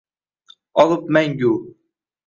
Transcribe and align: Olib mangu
Olib 0.85 1.03
mangu 1.13 1.53